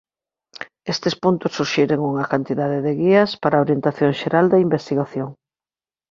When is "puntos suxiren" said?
1.23-2.05